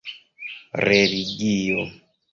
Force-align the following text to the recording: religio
religio 0.83 1.85